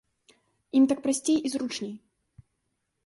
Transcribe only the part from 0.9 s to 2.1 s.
так прасцей і зручней.